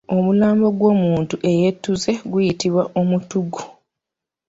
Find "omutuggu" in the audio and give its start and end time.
2.99-3.61